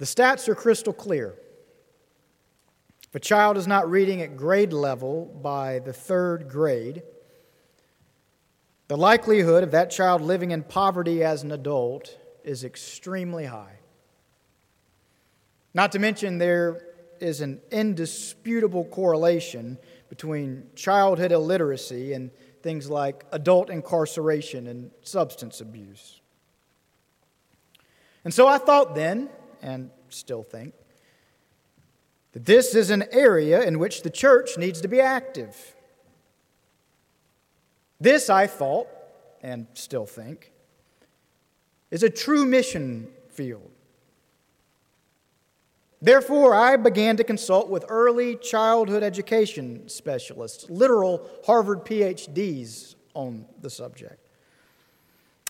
[0.00, 1.34] The stats are crystal clear.
[3.06, 7.02] If a child is not reading at grade level by the third grade,
[8.88, 13.78] the likelihood of that child living in poverty as an adult is extremely high.
[15.74, 16.80] Not to mention, there
[17.20, 19.76] is an indisputable correlation
[20.08, 22.30] between childhood illiteracy and
[22.62, 26.22] things like adult incarceration and substance abuse.
[28.24, 29.28] And so I thought then,
[29.62, 30.74] and still think,
[32.32, 35.74] that this is an area in which the church needs to be active.
[38.00, 38.88] This, I thought,
[39.42, 40.52] and still think,
[41.90, 43.70] is a true mission field.
[46.02, 53.68] Therefore, I began to consult with early childhood education specialists, literal Harvard PhDs on the
[53.68, 54.26] subject,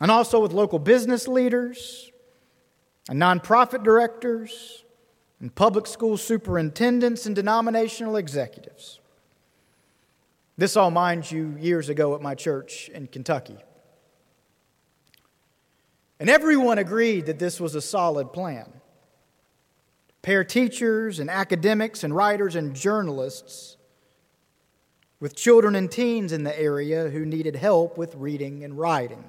[0.00, 2.10] and also with local business leaders
[3.08, 4.84] and nonprofit directors
[5.40, 9.00] and public school superintendents and denominational executives.
[10.58, 13.56] This all, mind you, years ago at my church in Kentucky.
[16.18, 18.70] And everyone agreed that this was a solid plan.
[20.20, 23.78] Pair teachers and academics and writers and journalists
[25.18, 29.24] with children and teens in the area who needed help with reading and writing.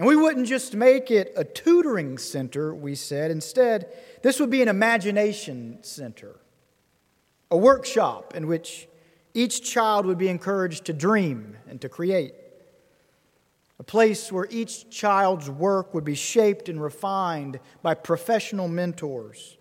[0.00, 3.30] And we wouldn't just make it a tutoring center, we said.
[3.30, 6.36] Instead, this would be an imagination center,
[7.50, 8.88] a workshop in which
[9.34, 12.32] each child would be encouraged to dream and to create,
[13.78, 19.58] a place where each child's work would be shaped and refined by professional mentors,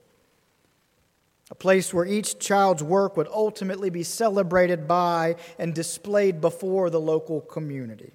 [1.51, 7.01] a place where each child's work would ultimately be celebrated by and displayed before the
[7.01, 8.13] local community.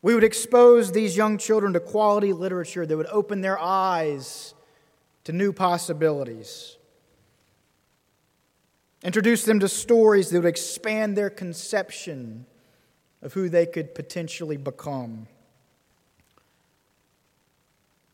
[0.00, 4.54] We would expose these young children to quality literature that would open their eyes
[5.24, 6.76] to new possibilities.
[9.02, 12.46] Introduce them to stories that would expand their conception
[13.22, 15.26] of who they could potentially become.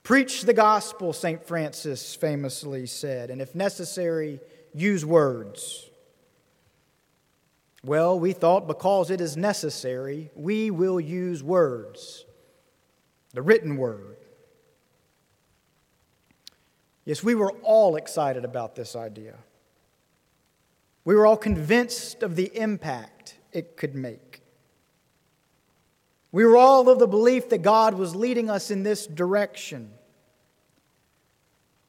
[0.03, 1.47] Preach the gospel, St.
[1.47, 4.41] Francis famously said, and if necessary,
[4.75, 5.89] use words.
[7.85, 12.25] Well, we thought because it is necessary, we will use words,
[13.35, 14.17] the written word.
[17.05, 19.35] Yes, we were all excited about this idea.
[21.05, 24.41] We were all convinced of the impact it could make.
[26.33, 29.91] We were all of the belief that God was leading us in this direction.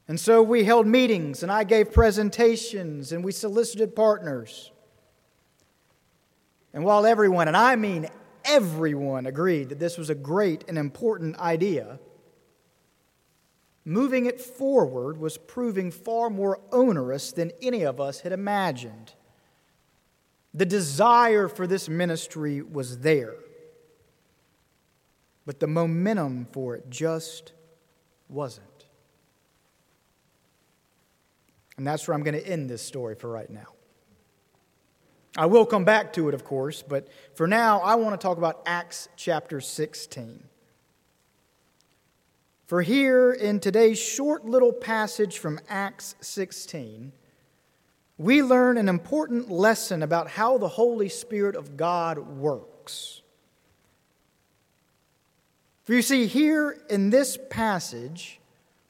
[0.06, 4.70] And so we held meetings, and I gave presentations, and we solicited partners.
[6.72, 8.08] And while everyone, and I mean
[8.44, 11.98] everyone, agreed that this was a great and important idea,
[13.84, 19.14] moving it forward was proving far more onerous than any of us had imagined.
[20.52, 23.34] The desire for this ministry was there,
[25.44, 27.52] but the momentum for it just
[28.28, 28.66] wasn't.
[31.76, 33.75] And that's where I'm going to end this story for right now.
[35.36, 38.38] I will come back to it, of course, but for now, I want to talk
[38.38, 40.42] about Acts chapter 16.
[42.66, 47.12] For here in today's short little passage from Acts 16,
[48.18, 53.20] we learn an important lesson about how the Holy Spirit of God works.
[55.84, 58.40] For you see, here in this passage,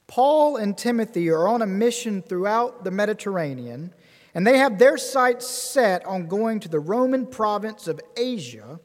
[0.06, 3.92] Paul and Timothy are on a mission throughout the Mediterranean
[4.36, 8.78] and they have their sights set on going to the Roman province of Asia,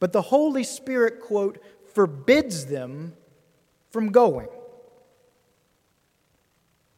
[0.00, 1.62] but the Holy Spirit, quote,
[1.92, 3.12] forbids them
[3.90, 4.48] from going.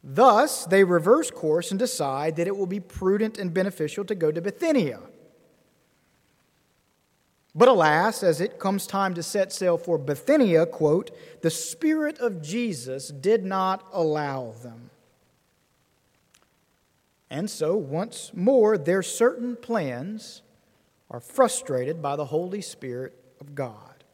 [0.01, 4.31] Thus, they reverse course and decide that it will be prudent and beneficial to go
[4.31, 5.01] to Bithynia.
[7.53, 12.41] But alas, as it comes time to set sail for Bithynia, quote, the Spirit of
[12.41, 14.91] Jesus did not allow them.
[17.35, 20.41] And so, once more, their certain plans
[21.11, 24.05] are frustrated by the Holy Spirit of God.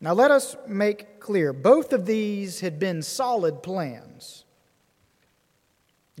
[0.00, 4.44] Now, let us make clear both of these had been solid plans.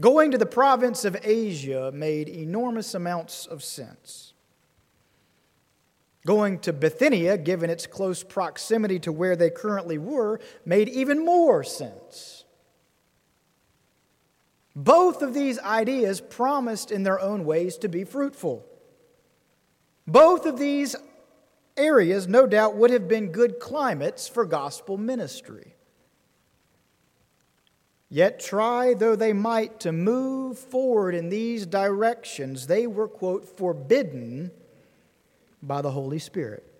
[0.00, 4.34] Going to the province of Asia made enormous amounts of sense.
[6.24, 11.64] Going to Bithynia, given its close proximity to where they currently were, made even more
[11.64, 12.44] sense.
[14.80, 18.64] Both of these ideas promised in their own ways to be fruitful.
[20.06, 20.94] Both of these
[21.76, 25.74] areas, no doubt, would have been good climates for gospel ministry.
[28.08, 34.52] Yet, try though they might to move forward in these directions, they were, quote, forbidden
[35.60, 36.72] by the Holy Spirit.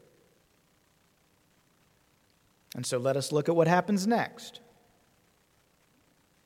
[2.76, 4.60] And so let us look at what happens next.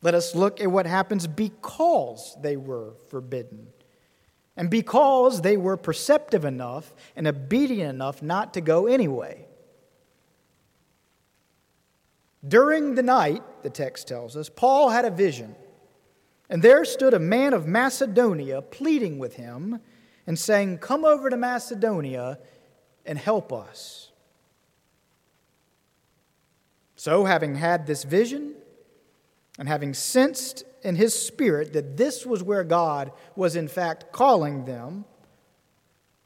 [0.03, 3.69] Let us look at what happens because they were forbidden.
[4.57, 9.47] And because they were perceptive enough and obedient enough not to go anyway.
[12.47, 15.55] During the night, the text tells us, Paul had a vision.
[16.51, 19.81] And there stood a man of Macedonia pleading with him
[20.27, 22.39] and saying, Come over to Macedonia
[23.07, 24.11] and help us.
[26.97, 28.55] So, having had this vision
[29.59, 34.65] and having sensed in his spirit that this was where God was in fact calling
[34.65, 35.05] them,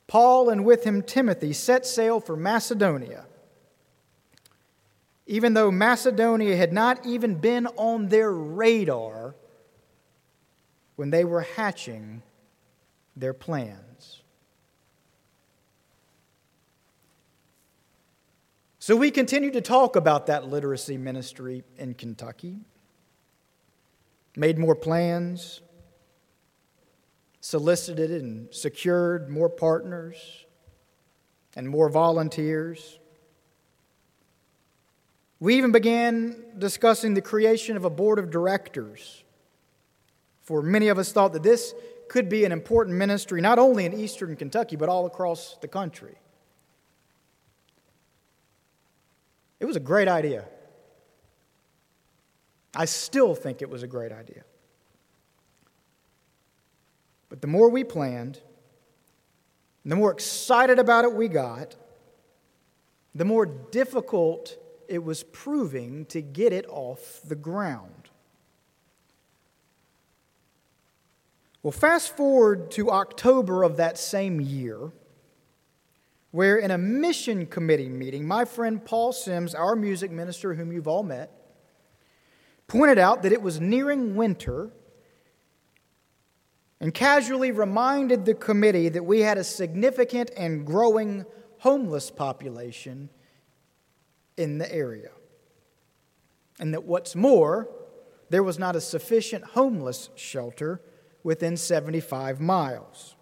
[0.06, 3.26] Paul and with him Timothy set sail for Macedonia
[5.26, 9.34] even though Macedonia had not even been on their radar
[10.94, 12.22] when they were hatching
[13.16, 14.22] their plans.
[18.78, 22.58] So we continue to talk about that literacy ministry in Kentucky,
[24.36, 25.62] made more plans,
[27.40, 30.44] solicited and secured more partners
[31.54, 32.98] and more volunteers.
[35.40, 39.24] We even began discussing the creation of a board of directors.
[40.42, 41.74] For many of us thought that this
[42.08, 46.16] could be an important ministry, not only in eastern Kentucky, but all across the country.
[49.58, 50.44] It was a great idea.
[52.76, 54.44] I still think it was a great idea.
[57.30, 58.40] But the more we planned,
[59.84, 61.74] the more excited about it we got,
[63.14, 64.58] the more difficult
[64.88, 68.10] it was proving to get it off the ground.
[71.62, 74.92] Well, fast forward to October of that same year,
[76.30, 80.86] where in a mission committee meeting, my friend Paul Sims, our music minister, whom you've
[80.86, 81.35] all met,
[82.66, 84.70] pointed out that it was nearing winter
[86.80, 91.24] and casually reminded the committee that we had a significant and growing
[91.58, 93.08] homeless population
[94.36, 95.10] in the area.
[96.58, 97.68] And that what's more,
[98.30, 100.80] there was not a sufficient homeless shelter
[101.22, 103.16] within 75 miles.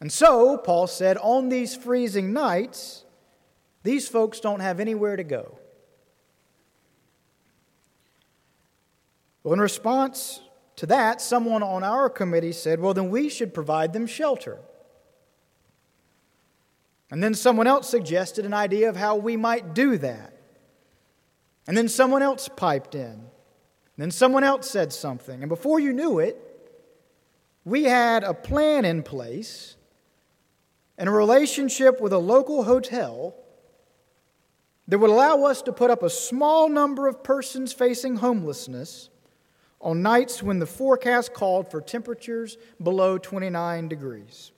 [0.00, 3.04] And so, Paul said, on these freezing nights,
[3.82, 5.58] these folks don't have anywhere to go.
[9.46, 10.40] Well, in response
[10.74, 14.58] to that, someone on our committee said, well, then we should provide them shelter.
[17.12, 20.32] And then someone else suggested an idea of how we might do that.
[21.68, 23.02] And then someone else piped in.
[23.12, 23.20] And
[23.96, 25.44] then someone else said something.
[25.44, 26.36] And before you knew it,
[27.64, 29.76] we had a plan in place
[30.98, 33.36] and a relationship with a local hotel
[34.88, 39.10] that would allow us to put up a small number of persons facing homelessness
[39.80, 44.50] on nights when the forecast called for temperatures below 29 degrees.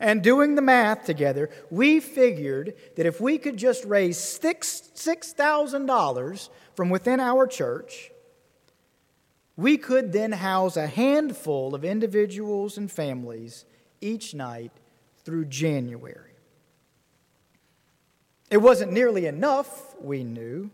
[0.00, 6.90] And doing the math together, we figured that if we could just raise $6,000 from
[6.90, 8.12] within our church,
[9.56, 13.64] we could then house a handful of individuals and families
[14.00, 14.70] each night
[15.24, 16.30] through January.
[18.50, 20.70] It wasn't nearly enough, we knew,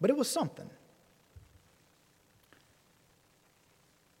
[0.00, 0.68] but it was something.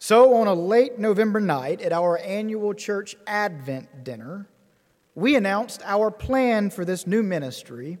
[0.06, 4.46] So, on a late November night at our annual church Advent dinner,
[5.14, 7.96] we announced our plan for this new ministry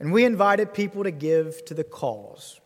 [0.00, 2.62] and we invited people to give to the cause.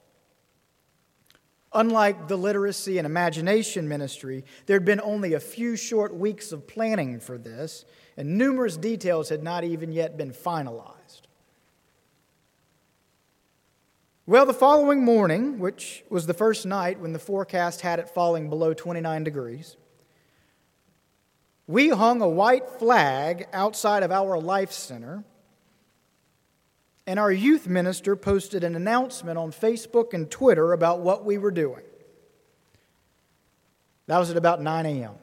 [1.73, 6.69] Unlike the literacy and imagination ministry, there had been only a few short weeks of
[6.69, 7.85] planning for this,
[8.17, 11.23] and numerous details had not even yet been finalized.
[14.29, 18.51] Well, the following morning, which was the first night when the forecast had it falling
[18.51, 19.77] below 29 degrees,
[21.69, 25.23] we hung a white flag outside of our life center,
[27.07, 31.53] and our youth minister posted an announcement on Facebook and Twitter about what we were
[31.53, 31.85] doing.
[34.09, 35.15] That was at about 9 a.m.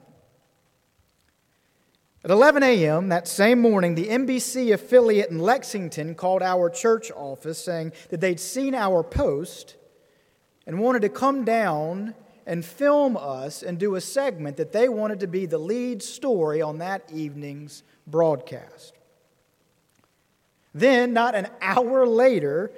[2.24, 3.10] At 11 a.m.
[3.10, 8.39] that same morning, the NBC affiliate in Lexington called our church office saying that they'd
[8.39, 9.75] seen our post
[10.65, 12.15] and wanted to come down
[12.46, 16.62] and film us and do a segment that they wanted to be the lead story
[16.62, 18.94] on that evening's broadcast.
[20.74, 22.72] Then, not an hour later,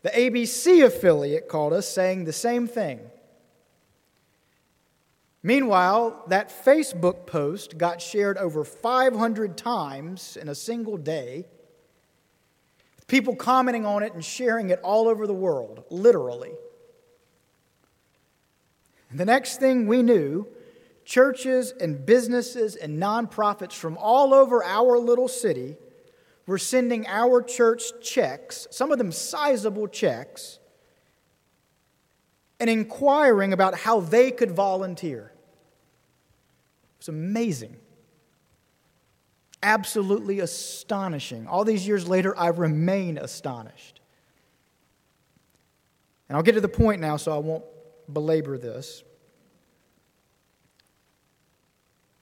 [0.00, 3.00] the ABC affiliate called us saying the same thing.
[5.46, 11.44] Meanwhile, that Facebook post got shared over 500 times in a single day,
[13.08, 16.52] people commenting on it and sharing it all over the world, literally.
[19.10, 20.48] And the next thing we knew,
[21.04, 25.76] churches and businesses and nonprofits from all over our little city
[26.46, 30.58] were sending our church checks, some of them sizable checks,
[32.58, 35.32] and inquiring about how they could volunteer.
[37.04, 37.76] It's amazing.
[39.62, 41.46] Absolutely astonishing.
[41.46, 44.00] All these years later, I remain astonished.
[46.30, 47.62] And I'll get to the point now, so I won't
[48.10, 49.04] belabor this.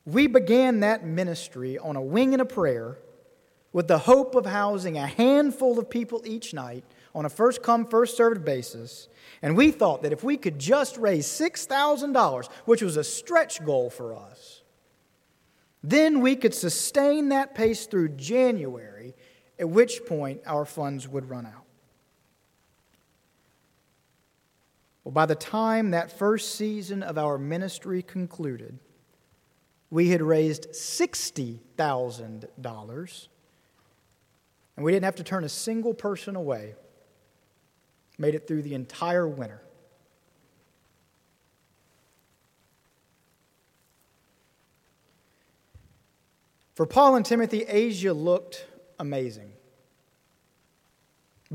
[0.05, 2.99] We began that ministry on a wing and a prayer
[3.73, 6.83] with the hope of housing a handful of people each night
[7.15, 9.07] on a first come, first served basis.
[9.43, 13.89] And we thought that if we could just raise $6,000, which was a stretch goal
[13.89, 14.62] for us,
[15.83, 19.15] then we could sustain that pace through January,
[19.59, 21.65] at which point our funds would run out.
[25.05, 28.79] Well, by the time that first season of our ministry concluded,
[29.91, 33.29] we had raised $60,000
[34.77, 36.75] and we didn't have to turn a single person away.
[38.19, 39.63] Made it through the entire winter.
[46.75, 48.67] For Paul and Timothy, Asia looked
[48.99, 49.53] amazing.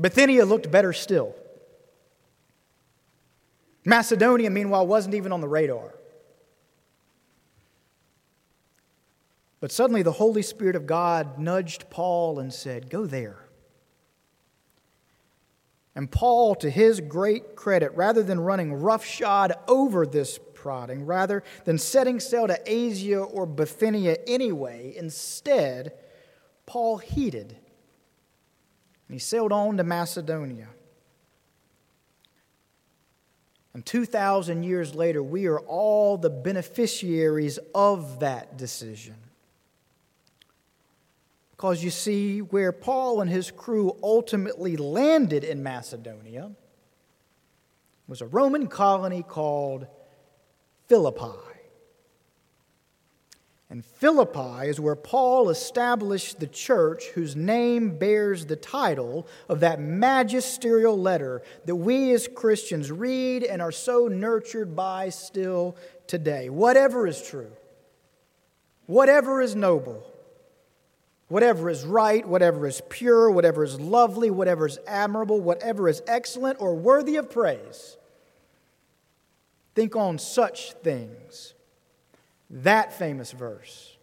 [0.00, 1.34] Bithynia looked better still.
[3.84, 5.94] Macedonia, meanwhile, wasn't even on the radar.
[9.60, 13.48] But suddenly the Holy Spirit of God nudged Paul and said, Go there.
[15.96, 21.78] And Paul, to his great credit, rather than running roughshod over this prodding, rather than
[21.78, 25.92] setting sail to Asia or Bithynia anyway, instead,
[26.66, 27.50] Paul heeded.
[29.08, 30.68] And he sailed on to Macedonia.
[33.72, 39.14] And 2,000 years later, we are all the beneficiaries of that decision.
[41.52, 46.50] Because you see, where Paul and his crew ultimately landed in Macedonia
[48.08, 49.86] was a Roman colony called
[50.88, 51.38] Philippi.
[53.70, 59.78] And Philippi is where Paul established the church whose name bears the title of that
[59.78, 65.76] magisterial letter that we as Christians read and are so nurtured by still
[66.06, 66.48] today.
[66.48, 67.50] Whatever is true,
[68.86, 70.02] whatever is noble,
[71.28, 76.58] Whatever is right, whatever is pure, whatever is lovely, whatever is admirable, whatever is excellent
[76.58, 77.98] or worthy of praise,
[79.78, 81.54] think on such things.
[82.50, 83.96] That famous verse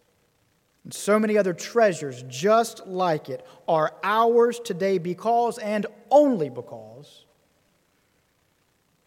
[0.84, 7.26] and so many other treasures just like it are ours today because and only because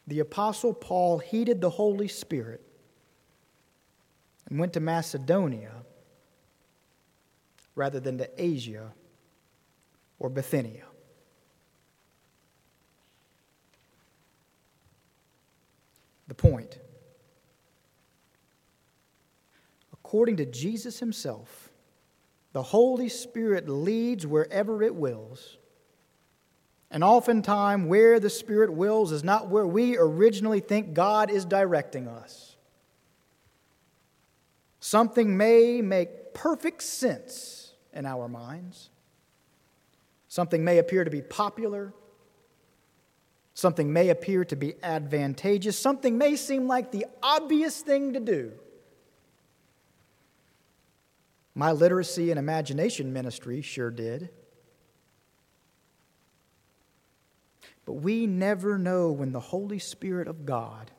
[0.05, 2.61] the Apostle Paul heeded the Holy Spirit
[4.47, 5.71] and went to Macedonia
[7.73, 8.93] rather than to Asia
[10.19, 10.88] or Bithynia.
[16.29, 16.79] The point
[19.91, 21.69] according to Jesus himself,
[22.53, 25.57] the Holy Spirit leads wherever it wills.
[26.89, 32.07] And oftentimes, where the Spirit wills is not where we originally think God is directing
[32.07, 32.55] us.
[34.79, 38.89] Something may make perfect sense in our minds.
[40.27, 41.93] Something may appear to be popular.
[43.59, 45.77] Something may appear to be advantageous.
[45.77, 48.53] Something may seem like the obvious thing to do.
[51.53, 54.29] My literacy and imagination ministry sure did.
[57.83, 60.91] But we never know when the Holy Spirit of God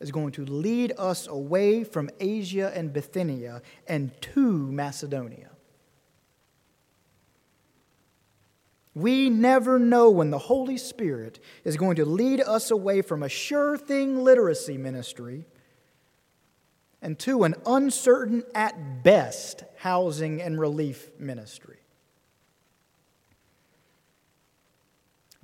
[0.00, 4.40] is going to lead us away from Asia and Bithynia and to
[4.72, 5.50] Macedonia.
[8.94, 13.28] We never know when the Holy Spirit is going to lead us away from a
[13.28, 15.46] sure thing literacy ministry
[17.00, 21.82] and to an uncertain at best housing and relief ministry.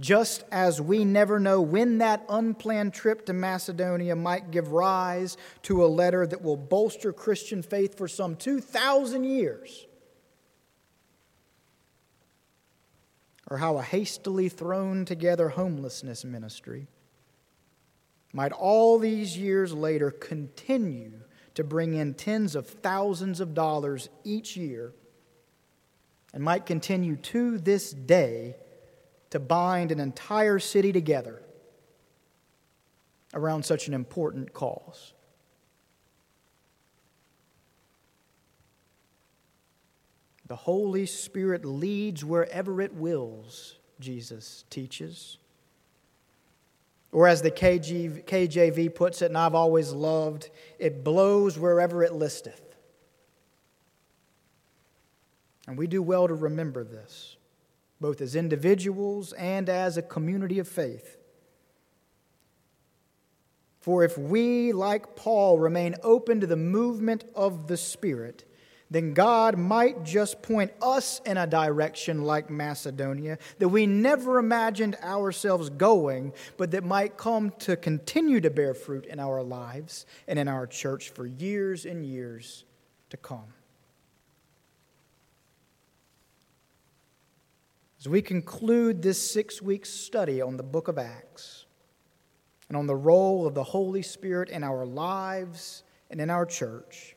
[0.01, 5.85] just as we never know when that unplanned trip to Macedonia might give rise to
[5.85, 9.87] a letter that will bolster Christian faith for some 2,000 years,
[13.51, 16.87] or how a hastily thrown together homelessness ministry
[18.33, 21.13] might all these years later continue
[21.55, 24.93] to bring in tens of thousands of dollars each year
[26.33, 28.55] and might continue to this day
[29.31, 31.43] to bind an entire city together
[33.35, 35.13] around such an important cause.
[40.49, 45.39] The Holy Spirit leads wherever it wills, Jesus teaches.
[47.13, 52.63] Or as the KJV puts it, and I've always loved, it blows wherever it listeth.
[55.67, 57.37] And we do well to remember this
[58.01, 61.19] both as individuals and as a community of faith.
[63.81, 68.45] For if we, like Paul, remain open to the movement of the Spirit,
[68.91, 74.97] then God might just point us in a direction like Macedonia that we never imagined
[75.03, 80.39] ourselves going, but that might come to continue to bear fruit in our lives and
[80.39, 82.65] in our church for years and years
[83.11, 83.53] to come.
[88.01, 91.67] As we conclude this six week study on the book of Acts
[92.69, 97.17] and on the role of the Holy Spirit in our lives and in our church,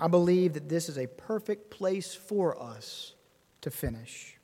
[0.00, 3.14] I believe that this is a perfect place for us
[3.60, 4.38] to finish.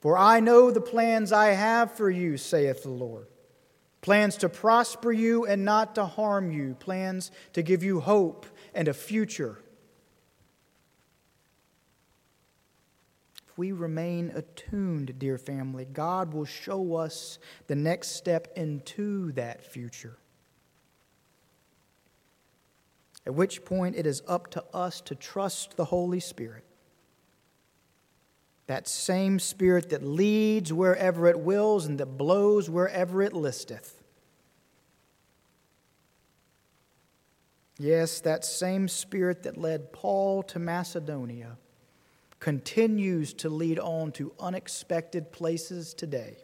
[0.00, 3.26] For I know the plans I have for you, saith the Lord
[4.06, 8.86] plans to prosper you and not to harm you, plans to give you hope and
[8.86, 9.58] a future.
[13.48, 19.64] If we remain attuned, dear family, God will show us the next step into that
[19.64, 20.18] future.
[23.26, 26.64] At which point it is up to us to trust the Holy Spirit.
[28.68, 34.02] That same Spirit that leads wherever it wills and that blows wherever it listeth.
[37.78, 41.58] Yes, that same Spirit that led Paul to Macedonia
[42.38, 46.36] continues to lead on to unexpected places today.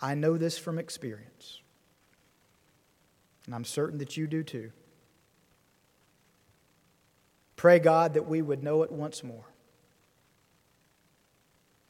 [0.00, 1.61] I know this from experience,
[3.46, 4.72] and I'm certain that you do too.
[7.56, 9.44] Pray, God, that we would know it once more.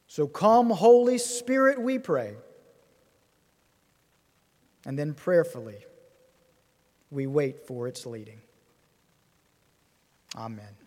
[0.07, 2.35] So come, Holy Spirit, we pray.
[4.85, 5.85] And then prayerfully,
[7.09, 8.41] we wait for its leading.
[10.35, 10.82] Amen.